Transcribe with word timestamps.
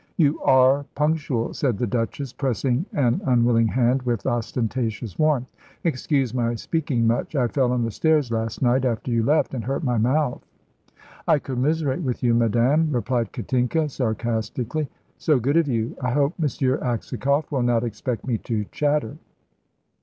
"You 0.17 0.41
are 0.41 0.87
punctual," 0.95 1.53
said 1.53 1.77
the 1.77 1.85
Duchess, 1.85 2.33
pressing 2.33 2.87
an 2.91 3.21
unwilling 3.23 3.67
hand 3.67 4.01
with 4.01 4.25
ostentatious 4.25 5.19
warmth. 5.19 5.53
"Excuse 5.83 6.33
my 6.33 6.55
speaking 6.55 7.05
much. 7.05 7.35
I 7.35 7.47
fell 7.47 7.71
on 7.71 7.83
the 7.83 7.91
stairs 7.91 8.31
last 8.31 8.63
night 8.63 8.83
after 8.83 9.11
you 9.11 9.21
left 9.21 9.53
and 9.53 9.63
hurt 9.63 9.83
my 9.83 9.99
mouth." 9.99 10.43
"I 11.27 11.37
commiserate 11.37 12.01
with 12.01 12.23
you, 12.23 12.33
madame," 12.33 12.91
replied 12.91 13.31
Katinka, 13.31 13.89
sarcastically. 13.89 14.89
"So 15.19 15.37
good 15.39 15.55
of 15.57 15.67
you. 15.67 15.95
I 16.01 16.09
hope 16.09 16.33
M. 16.39 16.45
Aksakoff 16.47 17.51
will 17.51 17.61
not 17.61 17.83
expect 17.83 18.25
me 18.25 18.39
to 18.39 18.65
chatter." 18.71 19.17